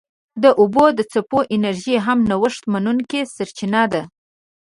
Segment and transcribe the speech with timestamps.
[0.43, 4.01] د اوبو د څپو انرژي هم نوښت منونکې سرچینه ده.